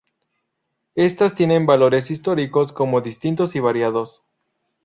Éstas 0.95 1.35
tienen 1.35 1.67
valores 1.67 2.09
históricos 2.09 2.73
muy 2.79 3.03
distintos 3.03 3.55
y 3.55 3.59
variados. 3.59 4.23